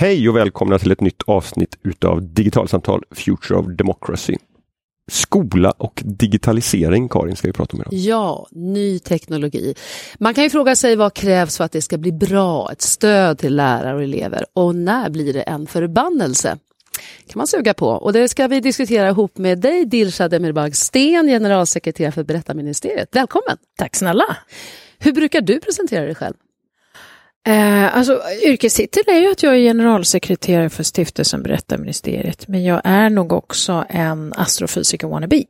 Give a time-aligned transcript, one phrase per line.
[0.00, 4.36] Hej och välkomna till ett nytt avsnitt utav Digitalsamtal Future of Democracy.
[5.10, 7.92] Skola och digitalisering, Karin, ska vi prata om idag.
[7.92, 9.74] Ja, ny teknologi.
[10.18, 13.38] Man kan ju fråga sig vad krävs för att det ska bli bra, ett stöd
[13.38, 16.58] till lärare och elever och när blir det en förbannelse?
[17.28, 17.88] kan man suga på.
[17.88, 23.08] Och det ska vi diskutera ihop med dig, Dilshad Emirbag Sten, generalsekreterare för Berättarministeriet.
[23.12, 23.56] Välkommen!
[23.76, 24.36] Tack snälla!
[24.98, 26.34] Hur brukar du presentera dig själv?
[27.46, 33.10] Eh, alltså, yrkestitel är ju att jag är generalsekreterare för stiftelsen Berättarministeriet, men jag är
[33.10, 35.44] nog också en astrofysiker wannabe.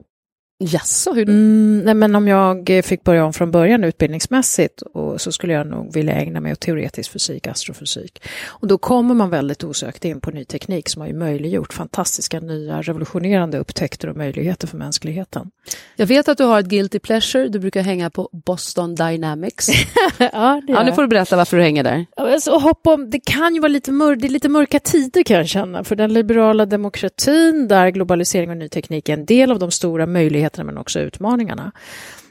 [0.61, 1.33] Jaså, hur då?
[1.33, 5.67] Mm, nej, men om jag fick börja om från början utbildningsmässigt och så skulle jag
[5.67, 8.23] nog vilja ägna mig åt teoretisk fysik, astrofysik.
[8.47, 12.41] Och då kommer man väldigt osökt in på ny teknik som har ju möjliggjort fantastiska
[12.41, 15.51] nya revolutionerande upptäckter och möjligheter för mänskligheten.
[15.97, 19.69] Jag vet att du har ett guilty pleasure, du brukar hänga på Boston Dynamics.
[20.19, 22.07] ja, det ja, nu får du berätta varför du hänger där.
[22.17, 25.37] Alltså, hopp om, det kan ju vara lite, mör, det är lite mörka tider kan
[25.37, 29.59] jag känna, för den liberala demokratin där globalisering och ny teknik är en del av
[29.59, 31.73] de stora möjligheterna möjligheterna men också utmaningarna.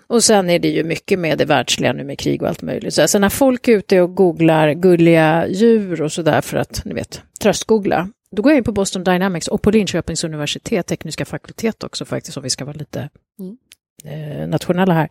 [0.09, 2.93] Och sen är det ju mycket med det världsliga nu med krig och allt möjligt.
[2.93, 6.93] Så alltså när folk är ute och googlar gulliga djur och sådär för att, ni
[6.93, 11.83] vet, tröstgoogla, då går jag in på Boston Dynamics och på Linköpings universitet, tekniska fakultet
[11.83, 13.57] också faktiskt, om vi ska vara lite mm.
[14.03, 15.09] eh, nationella här.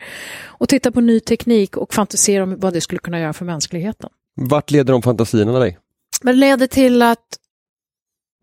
[0.60, 4.10] Och tittar på ny teknik och fantiserar om vad det skulle kunna göra för mänskligheten.
[4.36, 5.78] Vart leder de fantasierna dig?
[6.22, 7.38] Det leder till att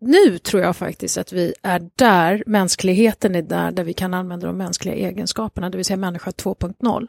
[0.00, 4.46] nu tror jag faktiskt att vi är där, mänskligheten är där, där vi kan använda
[4.46, 7.08] de mänskliga egenskaperna, det vill säga människa 2.0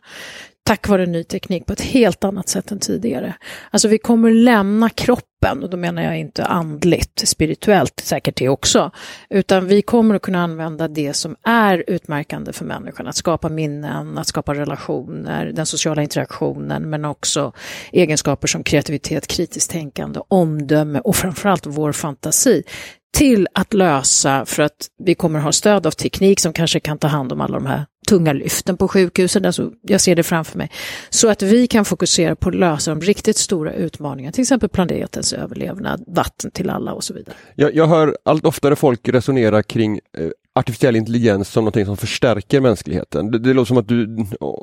[0.66, 3.36] tack vare ny teknik på ett helt annat sätt än tidigare.
[3.72, 8.92] Alltså vi kommer lämna kroppen, och då menar jag inte andligt, spirituellt säkert det också,
[9.30, 14.18] utan vi kommer att kunna använda det som är utmärkande för människan, att skapa minnen,
[14.18, 17.54] att skapa relationer, den sociala interaktionen, men också
[17.92, 22.64] egenskaper som kreativitet, kritiskt tänkande, omdöme och framförallt vår fantasi
[23.16, 27.08] till att lösa för att vi kommer ha stöd av teknik som kanske kan ta
[27.08, 30.72] hand om alla de här tunga lyften på sjukhusen, alltså jag ser det framför mig,
[31.10, 35.34] så att vi kan fokusera på att lösa de riktigt stora utmaningarna, till exempel planetens
[35.34, 37.36] överlevnad, vatten till alla och så vidare.
[37.56, 42.62] Jag, jag hör allt oftare folk resonera kring eh, artificiell intelligens som någonting som förstärker
[42.62, 43.32] mänskligheten.
[43.32, 44.06] Det, det låter som att du,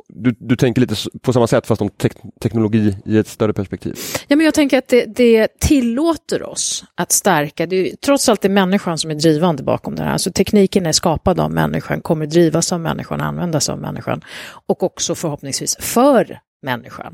[0.07, 2.09] du, du tänker lite på samma sätt fast om te
[2.41, 3.95] teknologi i ett större perspektiv.
[4.27, 8.41] Ja, men jag tänker att det, det tillåter oss att stärka, det är trots allt
[8.41, 10.11] det är människan som är drivande bakom det här.
[10.11, 14.21] Alltså tekniken är skapad av människan, kommer drivas av människan, användas av människan
[14.67, 17.13] och också förhoppningsvis för människan.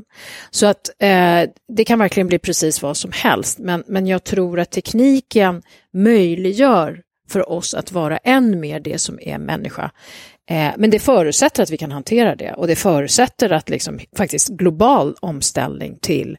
[0.52, 4.60] Så att eh, det kan verkligen bli precis vad som helst, men, men jag tror
[4.60, 5.62] att tekniken
[5.94, 9.92] möjliggör för oss att vara än mer det som är människa.
[10.50, 14.50] Eh, men det förutsätter att vi kan hantera det och det förutsätter att liksom faktiskt
[14.50, 16.38] global omställning till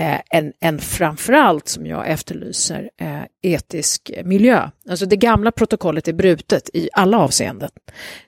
[0.00, 4.70] eh, en, en framförallt, som jag efterlyser, eh, etisk miljö.
[4.90, 7.70] Alltså det gamla protokollet är brutet i alla avseenden.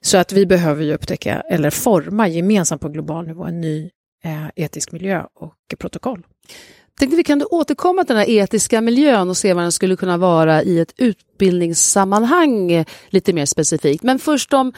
[0.00, 3.90] Så att vi behöver ju upptäcka, eller forma gemensamt på global nivå, en ny
[4.24, 6.22] eh, etisk miljö och protokoll.
[6.98, 10.16] Tänkte vi kan återkomma till den här etiska miljön och se vad den skulle kunna
[10.16, 14.02] vara i ett utbildningssammanhang lite mer specifikt.
[14.02, 14.72] Men först om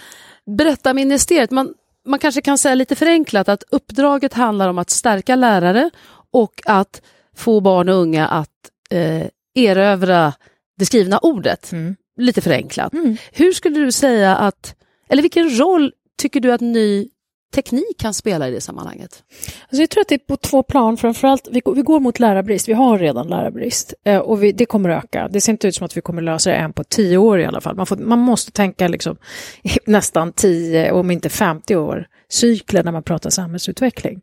[0.47, 1.51] Berättarministeriet.
[1.51, 1.75] Man,
[2.07, 5.91] man kanske kan säga lite förenklat att uppdraget handlar om att stärka lärare
[6.31, 7.03] och att
[7.37, 10.33] få barn och unga att eh, erövra
[10.79, 11.73] det skrivna ordet.
[11.73, 11.97] Mm.
[12.17, 12.93] Lite förenklat.
[12.93, 13.17] Mm.
[13.33, 14.77] Hur skulle du säga att,
[15.09, 17.09] eller vilken roll tycker du att ny
[17.55, 19.23] teknik kan spela i det sammanhanget?
[19.63, 20.97] Alltså jag tror att det är på två plan.
[20.97, 22.69] Framförallt, vi, vi går mot lärarbrist.
[22.69, 25.29] Vi har redan lärarbrist eh, och vi, det kommer öka.
[25.29, 27.45] Det ser inte ut som att vi kommer lösa det än på tio år i
[27.45, 27.77] alla fall.
[27.77, 29.17] Man, får, man måste tänka liksom,
[29.87, 34.21] nästan tio, om inte 50 år cykler när man pratar samhällsutveckling.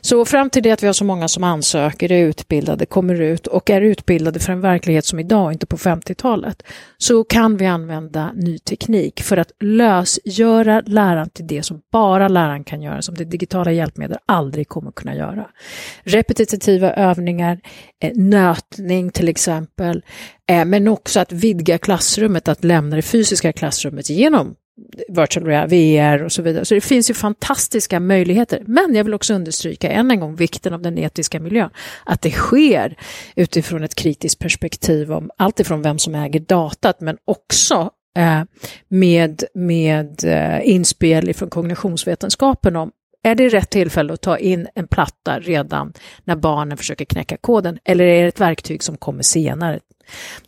[0.00, 3.46] Så fram till det att vi har så många som ansöker, är utbildade, kommer ut
[3.46, 6.62] och är utbildade för en verklighet som idag, inte på 50-talet,
[6.98, 12.64] så kan vi använda ny teknik för att lösgöra läraren till det som bara läraren
[12.64, 15.46] kan göra, som det digitala hjälpmedel aldrig kommer kunna göra.
[16.02, 17.60] Repetitiva övningar,
[18.02, 20.02] eh, nötning till exempel,
[20.50, 24.54] eh, men också att vidga klassrummet, att lämna det fysiska klassrummet genom
[25.08, 26.64] virtual reality, VR och så vidare.
[26.64, 28.62] Så det finns ju fantastiska möjligheter.
[28.66, 31.70] Men jag vill också understryka än en gång vikten av den etiska miljön.
[32.04, 32.96] Att det sker
[33.36, 38.42] utifrån ett kritiskt perspektiv om allt ifrån vem som äger datat men också eh,
[38.88, 42.90] med, med eh, inspel från kognitionsvetenskapen om
[43.22, 45.92] är det rätt tillfälle att ta in en platta redan
[46.24, 49.80] när barnen försöker knäcka koden eller är det ett verktyg som kommer senare?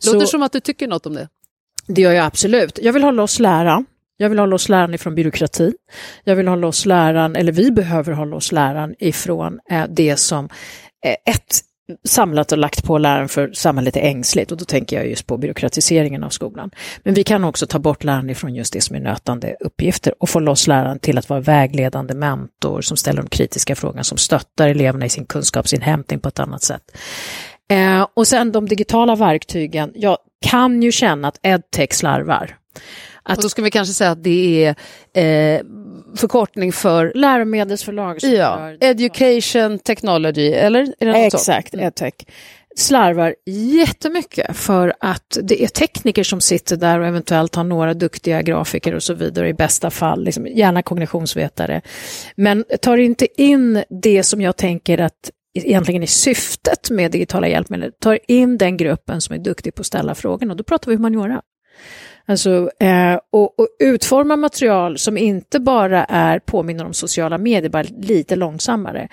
[0.05, 1.29] Låter Så, som att du tycker något om det.
[1.87, 2.79] Det gör jag absolut.
[2.81, 3.85] Jag vill hålla oss lära.
[4.17, 5.73] Jag vill ha loss läraren ifrån byråkrati.
[6.23, 10.45] Jag vill ha loss läraren, eller vi behöver ha loss läraren ifrån eh, det som
[11.05, 11.61] eh, ett
[12.07, 15.37] samlat och lagt på läraren för samhället är ängsligt och då tänker jag just på
[15.37, 16.71] byråkratiseringen av skolan.
[17.03, 20.29] Men vi kan också ta bort läraren ifrån just det som är nötande uppgifter och
[20.29, 24.67] få loss läraren till att vara vägledande mentor som ställer de kritiska frågorna, som stöttar
[24.67, 26.97] eleverna i sin kunskapsinhämtning på ett annat sätt.
[27.69, 32.57] Eh, och sen de digitala verktygen, jag kan ju känna att edtech slarvar.
[33.27, 34.65] Att, och då ska vi kanske säga att det
[35.13, 35.61] är eh,
[36.15, 38.17] förkortning för läromedelsförlag.
[38.21, 40.93] Ja, education technology, eller?
[40.99, 41.73] Exakt?
[41.73, 41.85] Mm.
[41.85, 42.13] edtech.
[42.75, 48.41] Slarvar jättemycket för att det är tekniker som sitter där och eventuellt har några duktiga
[48.41, 51.81] grafiker och så vidare i bästa fall, liksom, gärna kognitionsvetare.
[52.35, 57.91] Men tar inte in det som jag tänker att egentligen är syftet med digitala hjälpmedel,
[58.01, 61.41] tar in den gruppen som är duktig på att ställa frågorna, då pratar vi humaniora.
[62.29, 67.85] Alltså, eh, och, och utforma material som inte bara är påminner om sociala medier, bara
[67.97, 69.07] lite långsammare,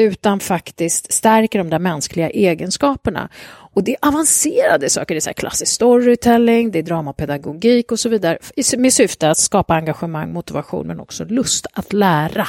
[0.00, 3.28] utan faktiskt stärker de där mänskliga egenskaperna.
[3.72, 8.08] Och det är avancerade saker, det är så klassisk storytelling, det är dramapedagogik och så
[8.08, 8.38] vidare,
[8.78, 12.46] med syfte att skapa engagemang, motivation, men också lust att lära.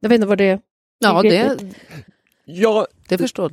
[0.00, 0.60] Jag vet inte vad det
[1.02, 1.58] Ja, det,
[2.44, 2.86] jag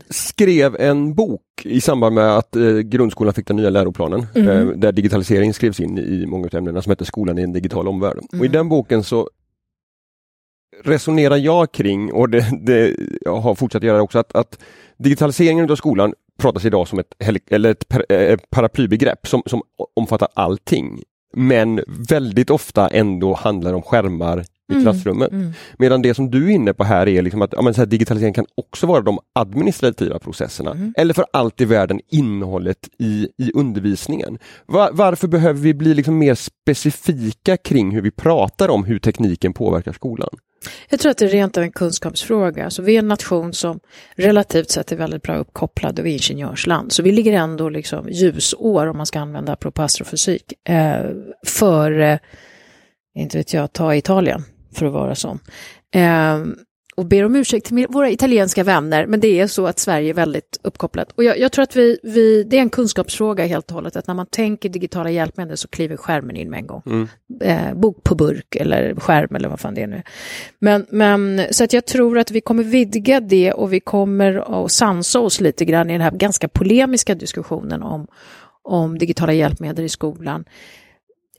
[0.10, 4.50] skrev en bok i samband med att eh, grundskolan fick den nya läroplanen mm.
[4.50, 7.88] eh, där digitalisering skrevs in i många av ämnena som heter Skolan i en digital
[7.88, 8.18] omvärld.
[8.18, 8.40] Mm.
[8.40, 9.30] Och I den boken så
[10.84, 14.60] resonerar jag kring, och det, det jag har fortsatt göra också, att, att
[14.98, 17.14] digitaliseringen av skolan pratas idag som ett,
[17.50, 19.62] eller ett eh, paraplybegrepp som, som
[19.96, 21.04] omfattar allting.
[21.34, 24.84] Men väldigt ofta ändå handlar om skärmar i mm.
[24.84, 25.32] klassrummet.
[25.32, 25.54] Mm.
[25.78, 27.86] Medan det som du är inne på här är liksom att ja, men så här,
[27.86, 30.72] digitalisering kan också vara de administrativa processerna.
[30.72, 30.94] Mm.
[30.98, 34.38] Eller för allt i världen innehållet i, i undervisningen.
[34.66, 39.54] Var, varför behöver vi bli liksom mer specifika kring hur vi pratar om hur tekniken
[39.54, 40.30] påverkar skolan?
[40.90, 42.66] Jag tror att det är rent av en kunskapsfråga.
[42.66, 43.80] Alltså vi är en nation som
[44.16, 46.92] relativt sett är väldigt bra uppkopplad och vi är ingenjörsland.
[46.92, 51.06] Så vi ligger ändå liksom ljusår, om man ska använda apropå astrofysik, eh,
[51.46, 52.18] för, eh,
[53.16, 54.44] inte vet jag, ta Italien
[54.74, 55.40] för att vara sån.
[55.96, 56.38] Eh,
[57.00, 60.14] och ber om ursäkt till våra italienska vänner, men det är så att Sverige är
[60.14, 61.12] väldigt uppkopplat.
[61.12, 64.08] Och jag, jag tror att vi, vi, det är en kunskapsfråga helt och hållet, att
[64.08, 66.82] när man tänker digitala hjälpmedel så kliver skärmen in med en gång.
[66.86, 67.08] Mm.
[67.42, 70.04] Eh, bok på burk eller skärm eller vad fan det är nu.
[70.60, 74.72] Men, men, så att jag tror att vi kommer vidga det och vi kommer att
[74.72, 78.08] sansa oss lite grann i den här ganska polemiska diskussionen om,
[78.64, 80.46] om digitala hjälpmedel i skolan.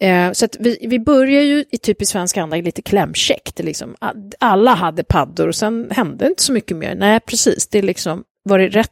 [0.00, 3.58] Eh, så vi, vi börjar ju i typisk svensk anda lite klämkäckt.
[3.58, 3.96] Liksom.
[4.38, 6.94] Alla hade paddor och sen hände inte så mycket mer.
[6.94, 7.68] Nej, precis.
[7.68, 8.90] Det är liksom, var det rätt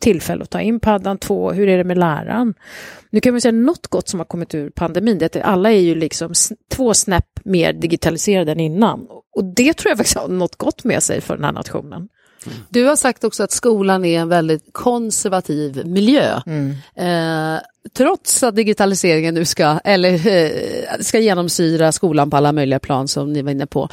[0.00, 1.18] tillfälle att ta in paddan?
[1.18, 2.54] Två, hur är det med läraren?
[3.10, 5.72] Nu kan man säga något gott som har kommit ur pandemin, det är att alla
[5.72, 6.32] är ju liksom
[6.70, 9.06] två snäpp mer digitaliserade än innan.
[9.36, 12.08] Och det tror jag faktiskt har något gott med sig för den här nationen.
[12.68, 16.40] Du har sagt också att skolan är en väldigt konservativ miljö.
[16.46, 16.70] Mm.
[16.96, 17.60] Eh,
[17.92, 23.32] trots att digitaliseringen nu ska, eller, eh, ska genomsyra skolan på alla möjliga plan som
[23.32, 23.88] ni var inne på.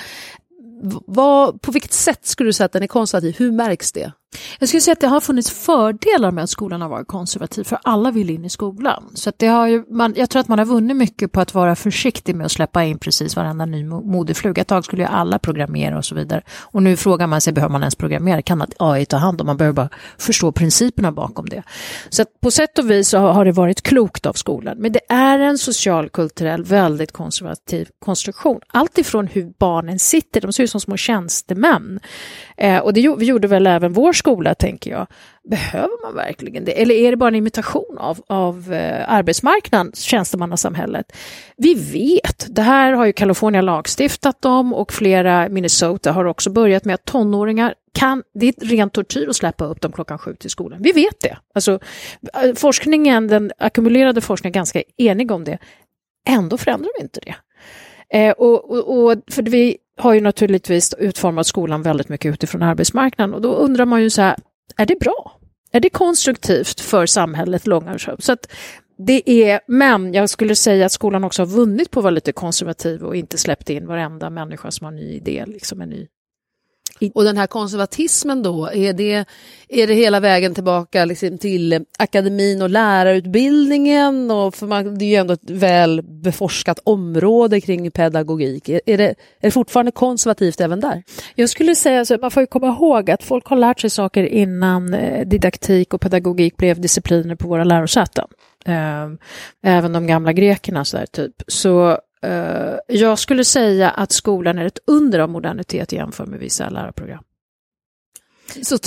[1.05, 3.35] Vad, på vilket sätt skulle du säga att den är konservativ?
[3.37, 4.11] Hur märks det?
[4.59, 7.79] Jag skulle säga att det har funnits fördelar med att skolan har varit konservativ, för
[7.83, 9.03] alla vill in i skolan.
[9.13, 11.75] Så det har ju, man, jag tror att man har vunnit mycket på att vara
[11.75, 14.61] försiktig med att släppa in precis varenda ny modefluga.
[14.61, 16.41] Ett tag skulle ju alla programmera och så vidare.
[16.61, 18.41] Och nu frågar man sig, behöver man ens programmera?
[18.41, 19.47] Kan AI ta hand om?
[19.47, 21.63] Man behöver bara förstå principerna bakom det.
[22.09, 24.77] Så på sätt och vis så har det varit klokt av skolan.
[24.77, 28.59] Men det är en social, kulturell, väldigt konservativ konstruktion.
[28.67, 31.99] Allt ifrån hur barnen sitter, de ser ut som små tjänstemän.
[32.57, 35.07] Eh, och det, vi gjorde väl även vår skola, tänker jag.
[35.49, 36.81] Behöver man verkligen det?
[36.81, 41.15] Eller är det bara en imitation av, av eh, arbetsmarknaden, tjänstemannasamhället?
[41.57, 46.85] Vi vet, det här har ju Kalifornien lagstiftat om och flera Minnesota har också börjat
[46.85, 50.49] med att tonåringar kan, det är rent tortyr att släppa upp dem klockan sju till
[50.49, 50.81] skolan.
[50.81, 51.37] Vi vet det.
[51.55, 51.79] Alltså,
[52.55, 55.57] forskningen, den ackumulerade forskningen är ganska enig om det.
[56.29, 57.35] Ändå förändrar vi inte det.
[58.17, 63.33] Eh, och, och, och, för vi har ju naturligtvis utformat skolan väldigt mycket utifrån arbetsmarknaden
[63.33, 64.35] och då undrar man ju så här,
[64.77, 65.39] är det bra?
[65.71, 68.47] Är det konstruktivt för samhället långa så att
[68.97, 72.31] det är, men jag skulle säga att skolan också har vunnit på att vara lite
[72.31, 76.07] konservativ och inte släppt in varenda människa som har en ny idé, liksom en ny
[77.13, 79.25] och den här konservatismen då, är det,
[79.67, 84.31] är det hela vägen tillbaka liksom till eh, akademin och lärarutbildningen?
[84.31, 88.69] Och för man, det är ju ändå ett väl beforskat område kring pedagogik.
[88.69, 91.03] Är, är, det, är det fortfarande konservativt även där?
[91.35, 94.23] Jag skulle säga så, man får ju komma ihåg att folk har lärt sig saker
[94.23, 98.27] innan eh, didaktik och pedagogik blev discipliner på våra lärosäten.
[98.65, 99.17] Ehm,
[99.63, 101.33] även de gamla grekerna så där, typ.
[101.47, 101.97] Så
[102.87, 107.23] jag skulle säga att skolan är ett under av modernitet jämfört med vissa lärarprogram.
[108.61, 108.77] Så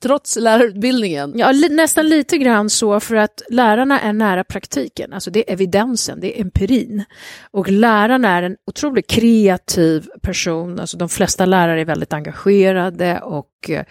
[0.00, 1.32] trots, lärarutbildningen?
[1.36, 5.52] Ja, li nästan lite grann så för att lärarna är nära praktiken, alltså det är
[5.52, 7.04] evidensen, det är empirin.
[7.50, 13.70] Och läraren är en otroligt kreativ person, alltså de flesta lärare är väldigt engagerade och
[13.70, 13.84] eh,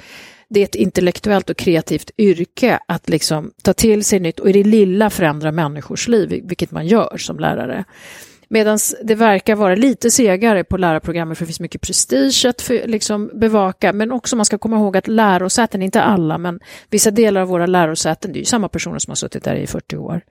[0.49, 4.53] det är ett intellektuellt och kreativt yrke att liksom ta till sig nytt och i
[4.53, 7.83] det lilla förändra människors liv, vilket man gör som lärare.
[8.53, 12.87] Medan det verkar vara lite segare på lärarprogrammet för det finns mycket prestige att för,
[12.87, 13.93] liksom, bevaka.
[13.93, 17.65] Men också man ska komma ihåg att lärosäten, inte alla, men vissa delar av våra
[17.65, 20.21] lärosäten, det är ju samma personer som har suttit där i 40 år.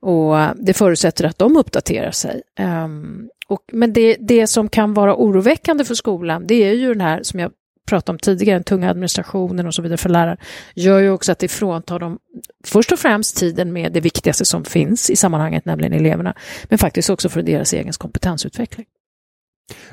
[0.00, 2.42] Och eh, det förutsätter att de uppdaterar sig.
[2.60, 7.00] Um, och, men det, det som kan vara oroväckande för skolan, det är ju den
[7.00, 7.50] här, som jag
[7.90, 10.36] pratade om tidigare, den tunga administrationen och så vidare för lärare,
[10.74, 12.18] gör ju också att det fråntar dem
[12.64, 17.10] först och främst tiden med det viktigaste som finns i sammanhanget, nämligen eleverna, men faktiskt
[17.10, 18.86] också för deras egen kompetensutveckling.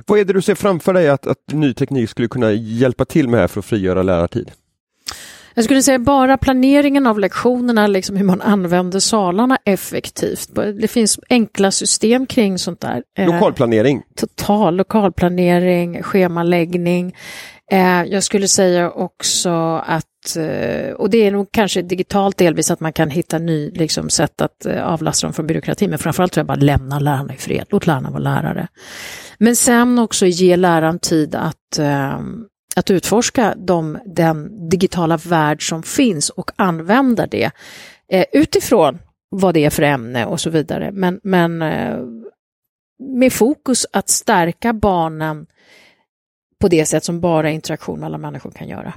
[0.06, 3.30] Vad är det du ser framför dig att, att ny teknik skulle kunna hjälpa till
[3.30, 4.51] med här för att frigöra lärartid?
[5.58, 10.50] Jag skulle säga bara planeringen av lektionerna, liksom hur man använder salarna effektivt.
[10.82, 13.04] Det finns enkla system kring sånt där.
[13.18, 13.98] Lokalplanering?
[13.98, 17.16] Eh, total lokalplanering, schemaläggning.
[17.71, 22.79] Eh, jag skulle säga också att, eh, och det är nog kanske digitalt delvis att
[22.79, 26.39] man kan hitta ny liksom, sätt att eh, avlasta dem från byråkrati, men framförallt tror
[26.39, 28.67] jag bara lämna lärarna i fred, låt lärarna vara lärare.
[29.38, 32.19] Men sen också ge läraren tid att, eh,
[32.75, 37.51] att utforska de, den digitala värld som finns och använda det
[38.12, 40.91] eh, utifrån vad det är för ämne och så vidare.
[40.91, 41.97] Men, men eh,
[43.00, 45.45] med fokus att stärka barnen
[46.61, 48.93] på det sätt som bara interaktion mellan människor kan göra.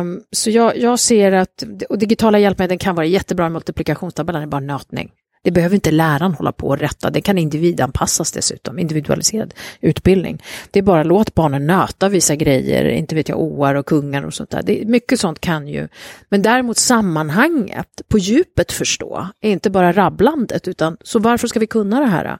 [0.00, 4.46] Um, så jag, jag, ser att, och digitala hjälpmedel kan vara jättebra i multiplikationstabellen, det
[4.46, 5.12] är bara nötning.
[5.46, 10.42] Det behöver inte läraren hålla på och rätta, det kan individanpassas dessutom, individualiserad utbildning.
[10.70, 14.34] Det är bara låt barnen nöta vissa grejer, inte vet jag, oar och kungar och
[14.34, 14.62] sånt där.
[14.62, 15.88] Det, mycket sånt kan ju,
[16.28, 21.66] men däremot sammanhanget på djupet förstå, är inte bara rabblandet, utan så varför ska vi
[21.66, 22.38] kunna det här?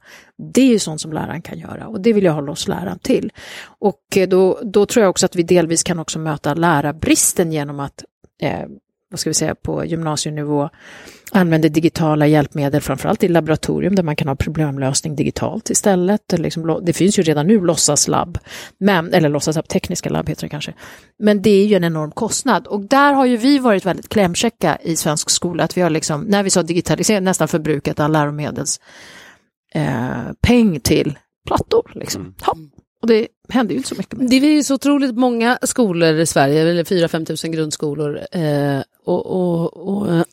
[0.52, 2.98] Det är ju sånt som läraren kan göra och det vill jag hålla oss läraren
[2.98, 3.32] till.
[3.66, 7.80] Och eh, då, då tror jag också att vi delvis kan också möta lärarbristen genom
[7.80, 8.04] att
[8.42, 8.66] eh,
[9.10, 10.70] vad ska vi säga, på gymnasienivå
[11.32, 16.32] använder digitala hjälpmedel, framförallt i laboratorium där man kan ha problemlösning digitalt istället.
[16.38, 18.38] Liksom, det finns ju redan nu låtsaslabb,
[18.78, 20.75] men, eller låtsaslabb, tekniska labb heter det kanske.
[21.18, 24.78] Men det är ju en enorm kostnad och där har ju vi varit väldigt klämkäcka
[24.82, 28.80] i svensk skola, att vi har liksom, när vi sa digitalisering, nästan förbrukat all läromedels
[29.75, 31.92] eh, peng till plattor.
[31.94, 32.22] Liksom.
[32.22, 32.70] Mm.
[33.06, 34.18] Och det händer ju inte så mycket.
[34.18, 34.30] Med.
[34.30, 39.26] Det är ju så otroligt många skolor i Sverige, eller 4-5 tusen grundskolor eh, och,
[39.26, 40.25] och, och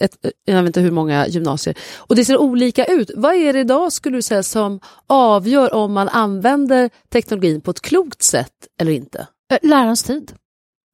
[0.00, 1.76] ett, jag vet inte hur många gymnasier.
[1.96, 3.10] Och det ser olika ut.
[3.16, 7.80] Vad är det idag skulle du säga som avgör om man använder teknologin på ett
[7.80, 9.26] klokt sätt eller inte?
[9.52, 10.32] Eh, lärarens tid.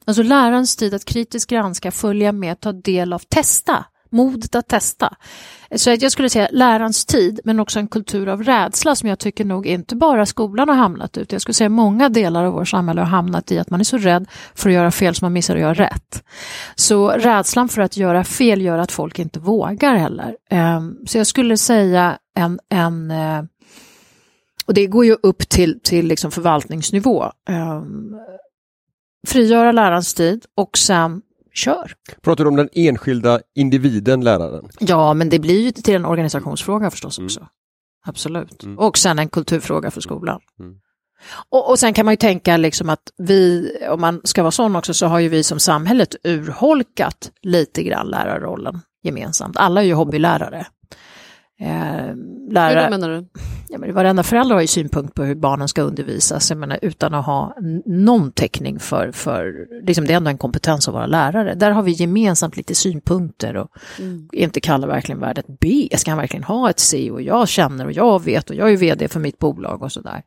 [0.06, 3.84] Alltså lärarens tid att kritiskt granska, följa med, ta del av, testa
[4.16, 5.16] modet att testa.
[5.76, 9.44] Så jag skulle säga lärarens tid, men också en kultur av rädsla som jag tycker
[9.44, 11.32] nog inte bara skolan har hamnat ut.
[11.32, 13.98] Jag skulle säga många delar av vårt samhälle har hamnat i att man är så
[13.98, 16.24] rädd för att göra fel som man missar att göra rätt.
[16.74, 20.36] Så rädslan för att göra fel gör att folk inte vågar heller.
[20.50, 23.42] Ehm, så jag skulle säga en, en eh,
[24.66, 27.24] och det går ju upp till, till liksom förvaltningsnivå.
[27.48, 28.16] Ehm,
[29.26, 31.22] frigöra lärarens tid och sen
[31.56, 31.92] kör.
[32.22, 34.68] Pratar du om den enskilda individen, läraren?
[34.78, 37.26] Ja, men det blir ju till en organisationsfråga förstås mm.
[37.26, 37.48] också.
[38.06, 38.64] Absolut.
[38.64, 38.78] Mm.
[38.78, 40.40] Och sen en kulturfråga för skolan.
[40.60, 40.74] Mm.
[41.50, 44.76] Och, och sen kan man ju tänka liksom att vi, om man ska vara sån
[44.76, 49.56] också, så har ju vi som samhället urholkat lite grann lärarrollen gemensamt.
[49.56, 50.66] Alla är ju hobbylärare.
[51.58, 52.14] Eh,
[52.50, 53.26] lärare, Hur menar du?
[53.68, 57.14] Ja, men varenda förälder har ju synpunkt på hur barnen ska undervisas, jag menar, utan
[57.14, 61.54] att ha någon täckning för, för liksom det är ändå en kompetens att vara lärare.
[61.54, 64.28] Där har vi gemensamt lite synpunkter och mm.
[64.32, 65.88] inte Kalle verkligen värd ett B?
[65.96, 67.10] Ska han verkligen ha ett C?
[67.10, 70.22] Och jag känner och jag vet och jag är vd för mitt bolag och sådär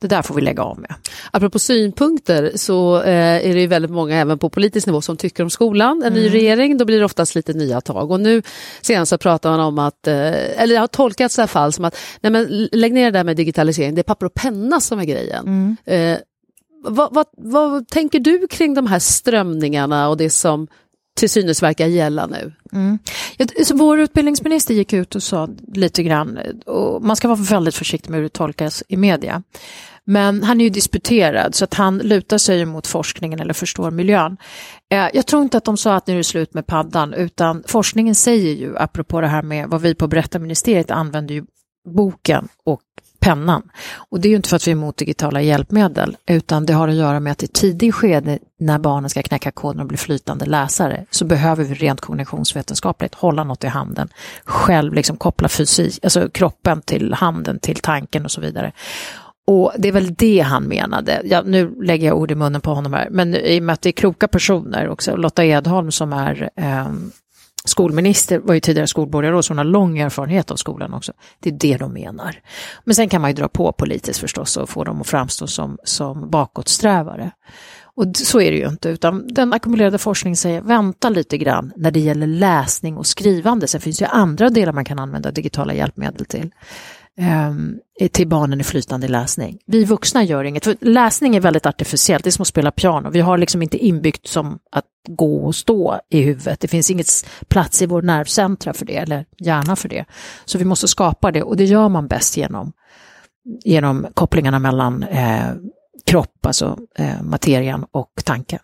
[0.00, 0.94] det där får vi lägga av med.
[1.30, 5.42] Apropå synpunkter så eh, är det ju väldigt många även på politisk nivå som tycker
[5.42, 6.02] om skolan.
[6.02, 6.14] En mm.
[6.14, 8.10] ny regering, då blir det oftast lite nya tag.
[8.10, 8.42] Och nu
[8.80, 11.84] senast så pratar man om att, eh, eller det har tolkats i alla fall som
[11.84, 14.98] att, nej men lägg ner det där med digitalisering, det är papper och penna som
[14.98, 15.46] är grejen.
[15.46, 15.76] Mm.
[15.84, 16.18] Eh,
[16.88, 20.68] vad, vad, vad, tänker du kring de här strömningarna och det som
[21.16, 22.52] till synes verkar gälla nu.
[22.72, 22.98] Mm.
[23.74, 28.18] Vår utbildningsminister gick ut och sa lite grann, och man ska vara väldigt försiktig med
[28.18, 29.42] hur det tolkas i media.
[30.04, 34.36] Men han är ju disputerad så att han lutar sig mot forskningen eller förstår miljön.
[34.92, 37.62] Eh, jag tror inte att de sa att nu är det slut med paddan utan
[37.66, 41.44] forskningen säger ju, apropå det här med vad vi på Berättarministeriet använder ju
[41.88, 42.82] boken och
[43.20, 43.62] pennan.
[43.94, 46.88] Och det är ju inte för att vi är emot digitala hjälpmedel, utan det har
[46.88, 50.46] att göra med att i tidig skede när barnen ska knäcka koden och bli flytande
[50.46, 54.08] läsare, så behöver vi rent kognitionsvetenskapligt hålla något i handen,
[54.44, 58.72] själv liksom koppla fysik, alltså kroppen till handen, till tanken och så vidare.
[59.46, 61.22] Och det är väl det han menade.
[61.24, 63.82] Ja, nu lägger jag ord i munnen på honom här, men i och med att
[63.82, 66.86] det är kloka personer också, Lotta Edholm som är eh,
[67.68, 71.12] skolminister, var ju tidigare skolborgarråd, så hon har lång erfarenhet av skolan också.
[71.40, 72.40] Det är det de menar.
[72.84, 75.78] Men sen kan man ju dra på politiskt förstås och få dem att framstå som,
[75.84, 77.30] som bakåtsträvare.
[77.96, 81.90] Och så är det ju inte, utan den ackumulerade forskningen säger vänta lite grann när
[81.90, 83.68] det gäller läsning och skrivande.
[83.68, 86.50] Sen finns det ju andra delar man kan använda digitala hjälpmedel till.
[87.18, 87.78] Ehm,
[88.12, 89.58] till barnen i flytande läsning.
[89.66, 93.10] Vi vuxna gör inget, för läsning är väldigt artificiellt, det är som att spela piano.
[93.10, 96.60] Vi har liksom inte inbyggt som att gå och stå i huvudet.
[96.60, 97.06] Det finns inget
[97.48, 100.04] plats i vår nervcentra för det, eller hjärna för det.
[100.44, 102.72] Så vi måste skapa det och det gör man bäst genom,
[103.64, 105.50] genom kopplingarna mellan eh,
[106.06, 108.60] kropp, alltså eh, materian och tanken.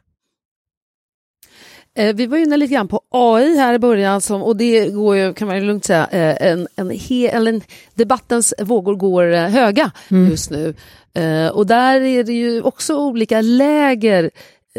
[1.94, 5.16] Eh, vi var inne lite grann på AI här i början som, och det går
[5.16, 7.60] ju, kan man ju lugnt säga, eh, en, en, he, en
[7.94, 10.30] debattens vågor går eh, höga mm.
[10.30, 10.74] just nu.
[11.52, 14.30] Och där är det ju också olika läger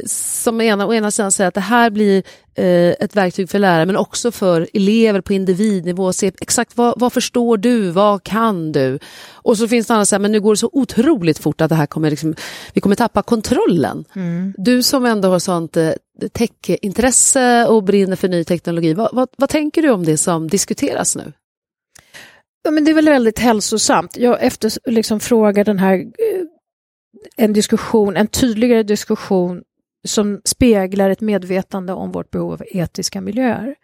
[0.06, 2.24] som ena, å ena sidan säger att det här blir
[2.56, 6.14] eh, ett verktyg för lärare men också för elever på individnivå.
[6.14, 9.00] Se exakt vad, vad förstår du, vad kan du?
[9.32, 11.70] Och så finns det andra som säger men nu går det så otroligt fort att
[11.70, 12.36] det här kommer liksom,
[12.74, 14.06] vi kommer tappa kontrollen.
[14.16, 14.54] Mm.
[14.58, 15.92] Du som ändå har sånt eh,
[16.32, 21.16] techintresse och brinner för ny teknologi, vad, vad, vad tänker du om det som diskuteras
[21.16, 21.34] nu?
[22.64, 24.18] Ja, men det är väl väldigt hälsosamt.
[24.18, 26.44] Jag efter, liksom, frågar den här eh,
[27.38, 29.64] en diskussion, en tydligare diskussion
[30.04, 33.76] som speglar ett medvetande om vårt behov av etiska miljöer.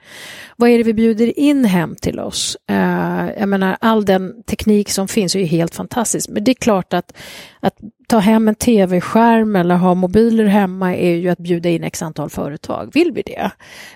[0.55, 2.57] Vad är det vi bjuder in hem till oss?
[2.69, 6.55] Eh, jag menar, all den teknik som finns är ju helt fantastisk, men det är
[6.55, 7.17] klart att,
[7.59, 7.75] att
[8.09, 12.29] ta hem en tv-skärm eller ha mobiler hemma är ju att bjuda in x antal
[12.29, 12.89] företag.
[12.93, 13.51] Vill vi det?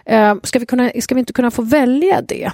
[0.06, 2.52] Eh, ska, vi kunna, ska vi inte kunna få välja det?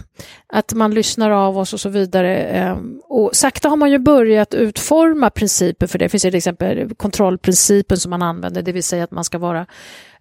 [0.53, 2.37] Att man lyssnar av oss och så vidare.
[2.37, 6.05] Ehm, och sakta har man ju börjat utforma principer för det.
[6.05, 9.65] Det finns till exempel kontrollprincipen som man använder, det vill säga att man ska vara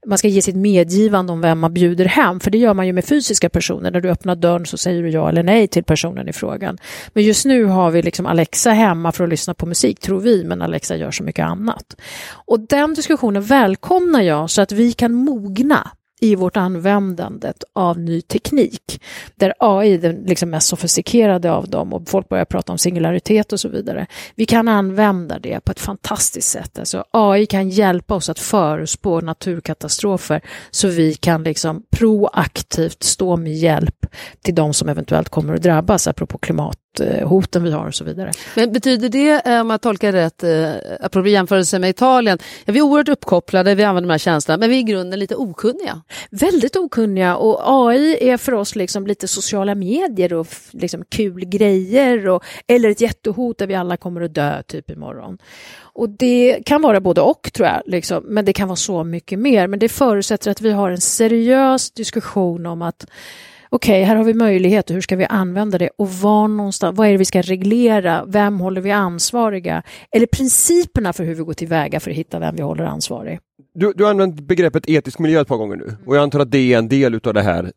[0.07, 2.93] man ska ge sitt medgivande om vem man bjuder hem, för det gör man ju
[2.93, 3.91] med fysiska personer.
[3.91, 6.79] När du öppnar dörren så säger du ja eller nej till personen i frågan.
[7.09, 10.45] Men just nu har vi liksom Alexa hemma för att lyssna på musik, tror vi,
[10.45, 11.97] men Alexa gör så mycket annat.
[12.31, 18.21] Och den diskussionen välkomnar jag så att vi kan mogna i vårt användandet av ny
[18.21, 19.03] teknik.
[19.35, 23.53] Där AI är den liksom mest sofistikerade av dem och folk börjar prata om singularitet
[23.53, 24.07] och så vidare.
[24.35, 26.79] Vi kan använda det på ett fantastiskt sätt.
[26.79, 33.55] Alltså AI kan hjälpa oss att förutspå naturkatastrofer så vi kan liksom proaktivt stå med
[33.55, 34.07] hjälp
[34.43, 36.39] till de som eventuellt kommer att drabbas, apropå
[36.97, 38.33] klimathoten vi har och så vidare.
[38.57, 40.71] Men betyder det, eh, om jag tolkar rätt, eh,
[41.01, 44.77] apropå jämförelse med Italien, är vi oerhört uppkopplade, vi använder de här tjänsterna, men vi
[44.77, 46.03] är i grunden lite okunniga?
[46.31, 52.29] Väldigt okunniga och AI är för oss liksom lite sociala medier och liksom kul grejer
[52.29, 55.39] och, eller ett jättehot där vi alla kommer att dö typ imorgon.
[55.99, 59.39] Och det kan vara både och tror jag, liksom, men det kan vara så mycket
[59.39, 59.67] mer.
[59.67, 63.07] Men det förutsätter att vi har en seriös diskussion om att
[63.71, 67.09] okej, okay, här har vi möjlighet, hur ska vi använda det och var någonstans, vad
[67.09, 69.83] är det vi ska reglera, vem håller vi ansvariga?
[70.17, 73.39] Eller principerna för hur vi går tillväga för att hitta vem vi håller ansvarig.
[73.79, 76.51] Du, du har använt begreppet etisk miljö ett par gånger nu och jag antar att
[76.51, 77.73] det är en del utav det här eh,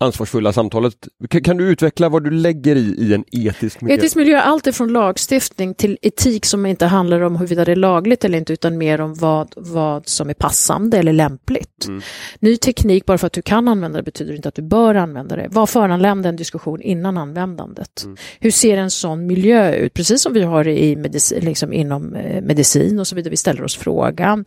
[0.00, 0.94] ansvarsfulla samtalet.
[1.28, 3.96] Kan, kan, du utveckla vad du lägger i, i en etisk miljö?
[3.96, 7.76] Etisk miljö är allt ifrån lagstiftning till etik som inte handlar om huruvida det är
[7.76, 11.86] lagligt eller inte utan mer om vad, vad som är passande eller lämpligt.
[11.86, 12.02] Mm.
[12.40, 15.36] Ny teknik, bara för att du kan använda det betyder inte att du bör använda
[15.36, 15.48] det.
[15.50, 18.02] Vad föranleder en diskussion innan användandet?
[18.04, 18.16] Mm.
[18.40, 19.94] Hur ser en sån miljö ut?
[19.94, 23.30] Precis som vi har i medicin, liksom inom eh, medicin och så vidare.
[23.30, 24.44] Vi ställer oss frågan.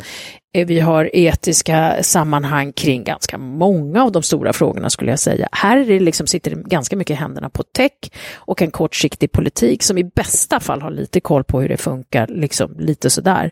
[0.54, 5.50] Eh, vi har etiska sammanhang kring ganska många av de stora frågorna skulle jag säga.
[5.52, 7.92] Här är det liksom, sitter det ganska mycket i händerna på tech
[8.34, 12.28] och en kortsiktig politik som i bästa fall har lite koll på hur det funkar,
[12.28, 13.52] liksom lite sådär.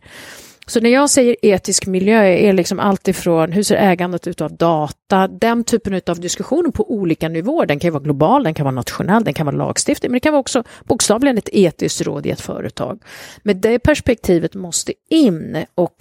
[0.69, 5.27] Så när jag säger etisk miljö är liksom alltifrån hur ser ägandet ut av data,
[5.27, 7.65] den typen av diskussioner på olika nivåer.
[7.65, 10.33] Den kan vara global, den kan vara nationell, den kan vara lagstiftning, men det kan
[10.33, 13.01] vara också bokstavligen ett etiskt råd i ett företag.
[13.43, 15.93] Men det perspektivet måste in och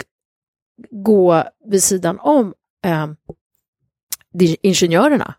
[0.91, 2.53] gå vid sidan om
[2.85, 3.07] eh,
[4.61, 5.33] ingenjörerna,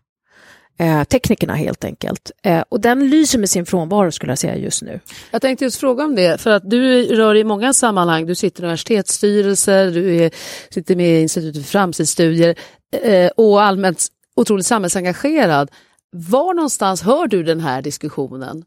[0.79, 2.31] eh, teknikerna helt enkelt.
[2.43, 4.99] Eh, och den lyser med sin frånvaro skulle jag säga just nu.
[5.31, 8.63] Jag tänkte just fråga om det, för att du rör i många sammanhang, du sitter
[8.63, 10.31] i universitetsstyrelser, du är,
[10.69, 12.55] sitter med i Institutet för framtidsstudier
[13.03, 15.71] eh, och allmänt otroligt samhällsengagerad.
[16.11, 18.63] Var någonstans hör du den här diskussionen?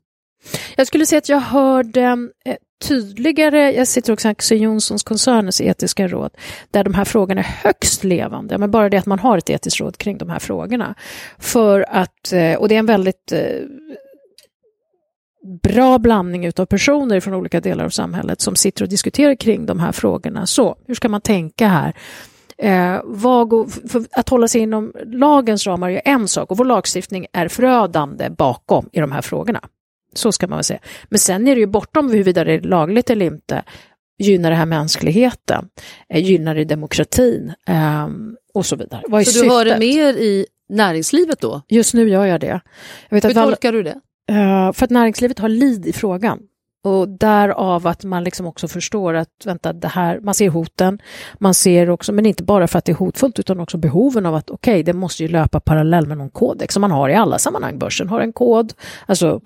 [0.77, 2.57] Jag skulle säga att jag hörde eh,
[2.89, 6.31] tydligare, jag sitter också i Axel Jonssons koncernens etiska råd,
[6.71, 9.81] där de här frågorna är högst levande, men bara det att man har ett etiskt
[9.81, 10.95] råd kring de här frågorna.
[11.39, 13.61] För att, eh, och det är en väldigt eh,
[15.63, 19.81] bra blandning av personer från olika delar av samhället som sitter och diskuterar kring de
[19.81, 20.47] här frågorna.
[20.47, 21.95] Så, hur ska man tänka här?
[22.59, 23.53] Eh, vad,
[24.13, 28.89] att hålla sig inom lagens ramar är en sak och vår lagstiftning är förödande bakom
[28.93, 29.61] i de här frågorna.
[30.19, 30.81] Så ska man väl säga.
[31.09, 33.63] Men sen är det ju bortom huruvida det är lagligt eller inte.
[34.19, 35.69] Gynnar det här mänskligheten?
[36.09, 37.53] Eh, gynnar det demokratin?
[37.69, 38.09] Eh,
[38.55, 39.03] och så vidare.
[39.09, 39.49] Vad är så syftet?
[39.49, 41.63] du har det mer i näringslivet då?
[41.69, 42.61] Just nu gör jag det.
[43.09, 44.01] Jag vet Hur tolkar du det?
[44.31, 46.39] Uh, för att näringslivet har lid i frågan.
[46.85, 50.99] Och därav att man liksom också förstår att vänta, det här, man ser hoten,
[51.39, 54.35] man ser också, men inte bara för att det är hotfullt, utan också behoven av
[54.35, 57.15] att okej, okay, det måste ju löpa parallell med någon kodex som man har i
[57.15, 57.79] alla sammanhang.
[57.79, 58.73] Börsen har en kod,
[59.07, 59.41] alltså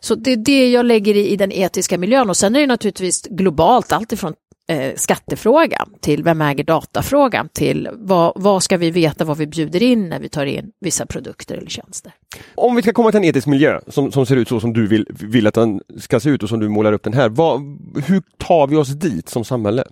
[0.00, 2.66] så det är det jag lägger i, i den etiska miljön och sen är det
[2.66, 4.34] naturligtvis globalt, alltifrån
[4.70, 9.82] eh, skattefrågan till vem äger datafrågan till vad, vad ska vi veta vad vi bjuder
[9.82, 12.12] in när vi tar in vissa produkter eller tjänster.
[12.54, 14.86] Om vi ska komma till en etisk miljö som, som ser ut så som du
[14.86, 17.28] vill, vill att den ska se ut och som du målar upp den här.
[17.28, 17.60] Vad,
[18.06, 19.84] hur tar vi oss dit som samhälle?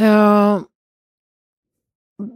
[0.00, 0.60] Uh,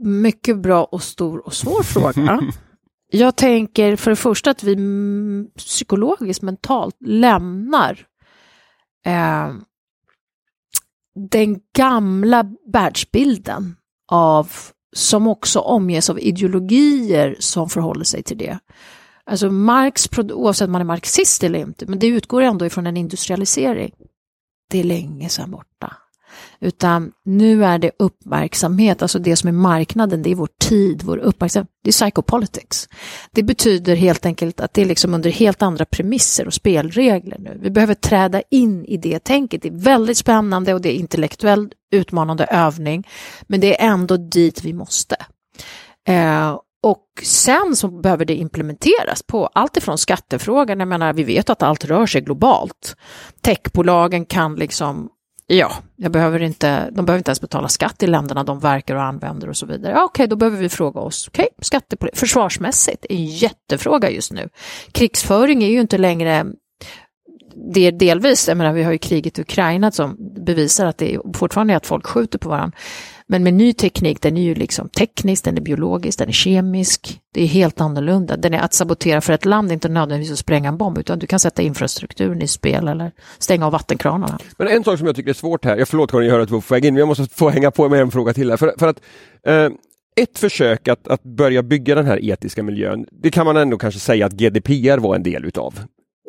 [0.04, 2.40] mycket bra och stor och svår fråga.
[3.11, 4.77] Jag tänker för det första att vi
[5.57, 8.07] psykologiskt, mentalt lämnar
[9.07, 9.55] eh,
[11.31, 13.77] den gamla världsbilden
[14.09, 14.53] av,
[14.97, 18.59] som också omges av ideologier som förhåller sig till det.
[19.25, 22.97] Alltså Marx, oavsett om man är marxist eller inte, men det utgår ändå ifrån en
[22.97, 23.94] industrialisering.
[24.71, 25.97] Det är länge sedan borta.
[26.60, 31.16] Utan nu är det uppmärksamhet, alltså det som är marknaden, det är vår tid, vår
[31.16, 32.88] uppmärksamhet, det är psychopolitics.
[33.32, 37.58] Det betyder helt enkelt att det är liksom under helt andra premisser och spelregler nu.
[37.62, 39.62] Vi behöver träda in i det tänket.
[39.62, 43.08] Det är väldigt spännande och det är intellektuellt utmanande övning,
[43.42, 45.16] men det är ändå dit vi måste.
[46.08, 51.50] Eh, och sen så behöver det implementeras på allt ifrån skattefrågan, jag menar vi vet
[51.50, 52.96] att allt rör sig globalt.
[53.40, 55.08] Techbolagen kan liksom
[55.50, 59.02] Ja, jag behöver inte, de behöver inte ens betala skatt i länderna de verkar och
[59.02, 59.92] använder och så vidare.
[59.92, 64.32] Ja, Okej, okay, då behöver vi fråga oss, okej, okay, försvarsmässigt är en jättefråga just
[64.32, 64.48] nu.
[64.92, 66.46] Krigsföring är ju inte längre
[67.74, 71.14] det är delvis, jag menar vi har ju kriget i Ukraina som bevisar att det
[71.14, 72.78] är fortfarande är att folk skjuter på varandra.
[73.30, 77.20] Men med ny teknik, den är ju liksom teknisk, den är biologisk, den är kemisk.
[77.34, 78.36] Det är helt annorlunda.
[78.36, 81.26] Den är att sabotera för ett land, inte nödvändigtvis att spränga en bomb, utan du
[81.26, 84.38] kan sätta infrastrukturen i spel eller stänga av vattenkranarna.
[84.58, 86.48] Men en sak som jag tycker är svårt här, jag förlåt Karin, jag hör att
[86.48, 88.56] du får väg in, men jag måste få hänga på med en fråga till här.
[88.56, 89.00] För, för att
[89.46, 89.68] eh,
[90.22, 94.00] ett försök att, att börja bygga den här etiska miljön, det kan man ändå kanske
[94.00, 95.80] säga att GDPR var en del utav.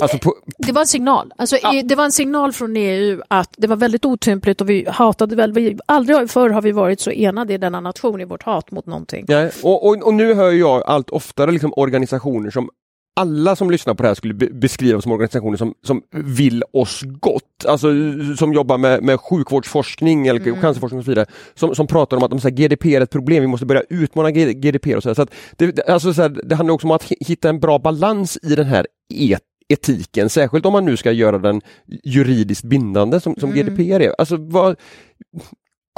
[0.02, 0.36] Alltså på...
[0.58, 1.34] Det var en signal.
[1.38, 1.82] Alltså, ja.
[1.86, 5.54] Det var en signal från EU att det var väldigt otympligt och vi hatade väl,
[5.54, 8.86] vi, aldrig förr har vi varit så enade i denna nation i vårt hat mot
[8.86, 9.26] någonting.
[9.28, 12.70] Ja, och, och, och nu hör jag allt oftare liksom organisationer som
[13.20, 17.02] alla som lyssnar på det här skulle be beskriva som organisationer som, som vill oss
[17.06, 17.66] gott.
[17.68, 17.88] Alltså
[18.38, 20.62] som jobbar med, med sjukvårdsforskning eller mm.
[20.62, 21.26] cancerforskning och så vidare.
[21.56, 23.84] Som, som pratar om att de, så här, GDPR är ett problem, vi måste börja
[23.90, 25.14] utmana GDPR och så, här.
[25.14, 28.56] så, det, alltså, så här, det handlar också om att hitta en bra balans i
[28.56, 31.62] den här et etiken, särskilt om man nu ska göra den
[32.04, 33.66] juridiskt bindande som, som mm.
[33.66, 34.16] GDPR är.
[34.18, 34.76] Alltså, vad,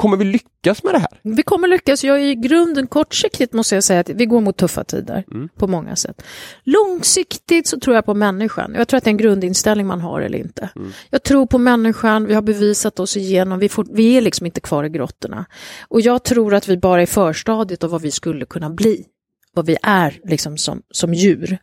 [0.02, 1.20] kommer vi lyckas med det här?
[1.24, 2.04] Vi kommer lyckas.
[2.04, 5.50] Jag är i grunden kortsiktigt måste jag säga att vi går mot tuffa tider mm.
[5.58, 6.22] på många sätt.
[6.64, 8.74] Långsiktigt så tror jag på människan.
[8.78, 10.70] Jag tror att det är en grundinställning man har eller inte.
[10.76, 10.92] Mm.
[11.10, 14.62] Jag tror på människan, vi har bevisat oss igenom, vi, får, vi är liksom inte
[14.62, 15.46] kvar i grottorna.
[15.88, 19.06] Och jag tror att vi bara är förstadiet av vad vi skulle kunna bli
[19.54, 21.58] vad vi är liksom som, som djur.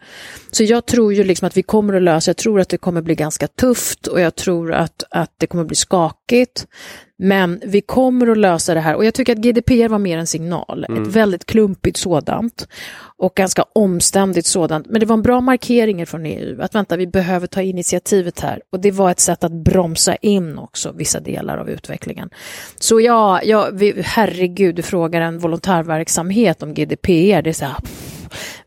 [0.51, 3.03] Så jag tror ju liksom att vi kommer att lösa, jag tror att det kommer
[3.03, 6.67] bli ganska tufft och jag tror att, att det kommer bli skakigt.
[7.21, 8.95] Men vi kommer att lösa det här.
[8.95, 11.03] Och jag tycker att GDPR var mer en signal, mm.
[11.03, 12.69] ett väldigt klumpigt sådant.
[13.17, 14.87] Och ganska omständigt sådant.
[14.87, 18.61] Men det var en bra markering från EU att vänta, vi behöver ta initiativet här.
[18.73, 22.31] Och det var ett sätt att bromsa in också vissa delar av utvecklingen.
[22.79, 27.77] Så ja, ja vi, herregud, du frågar en volontärverksamhet om GDPR, det är så här,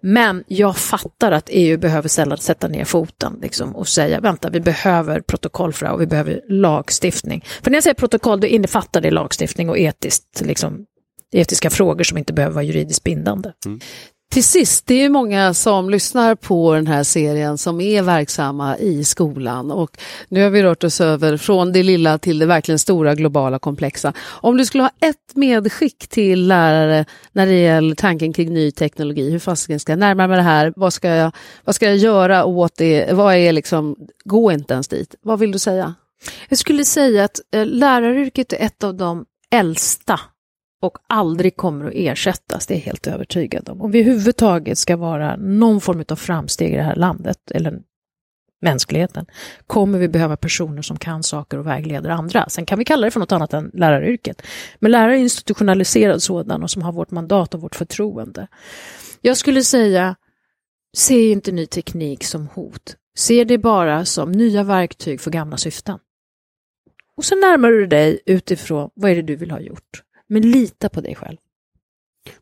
[0.01, 4.59] men jag fattar att EU behöver sällan sätta ner foten liksom, och säga vänta, vi
[4.59, 7.45] behöver protokoll för det här och vi behöver lagstiftning.
[7.63, 10.85] För när jag säger protokoll, då innefattar det lagstiftning och etiskt, liksom,
[11.31, 13.51] etiska frågor som inte behöver vara juridiskt bindande.
[13.65, 13.79] Mm.
[14.31, 18.77] Till sist, det är ju många som lyssnar på den här serien som är verksamma
[18.77, 22.79] i skolan och nu har vi rört oss över från det lilla till det verkligen
[22.79, 24.13] stora globala komplexa.
[24.19, 29.31] Om du skulle ha ett medskick till lärare när det gäller tanken kring ny teknologi,
[29.31, 31.31] hur fasiken ska jag närma mig det här, vad ska jag,
[31.65, 35.51] vad ska jag göra åt det, vad är liksom, gå inte ens dit, vad vill
[35.51, 35.95] du säga?
[36.49, 40.19] Jag skulle säga att eh, läraryrket är ett av de äldsta
[40.81, 43.81] och aldrig kommer att ersättas, det är jag helt övertygad om.
[43.81, 47.81] Om vi överhuvudtaget ska vara någon form av framsteg i det här landet, eller
[48.61, 49.25] mänskligheten,
[49.67, 52.49] kommer vi behöva personer som kan saker och vägleder andra.
[52.49, 54.41] Sen kan vi kalla det för något annat än läraryrket.
[54.79, 58.47] Men lärare är institutionaliserad sådan och som har vårt mandat och vårt förtroende.
[59.21, 60.15] Jag skulle säga,
[60.97, 62.95] se inte ny teknik som hot.
[63.17, 65.99] Se det bara som nya verktyg för gamla syften.
[67.17, 70.03] Och så närmar du dig utifrån vad är det du vill ha gjort.
[70.31, 71.37] Men lita på dig själv.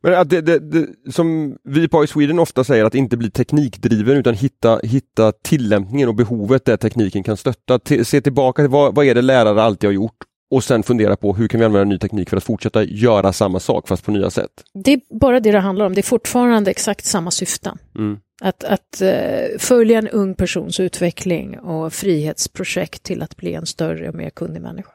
[0.02, 3.32] Men att det, det, det, som vi på i Sweden ofta säger, att inte bli
[3.32, 7.80] teknikdriven utan hitta, hitta tillämpningen och behovet där tekniken kan stötta.
[7.80, 10.18] T se tillbaka till vad, vad är det lärare alltid har gjort
[10.52, 13.60] och sen fundera på hur kan vi använda ny teknik för att fortsätta göra samma
[13.60, 14.64] sak fast på nya sätt.
[14.74, 17.78] Det är bara det det handlar om, det är fortfarande exakt samma syften.
[17.96, 18.20] Mm.
[18.42, 24.10] Att, att uh, följa en ung persons utveckling och frihetsprojekt till att bli en större
[24.10, 24.92] och mer kunnig människa.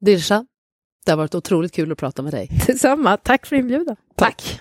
[0.00, 0.46] Dirsha,
[1.04, 2.48] det har varit otroligt kul att prata med dig.
[2.66, 3.96] Detsamma, tack för inbjudan.
[4.16, 4.60] Tack.